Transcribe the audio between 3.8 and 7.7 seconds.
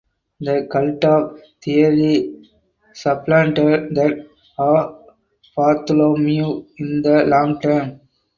that of Bartholomew in the long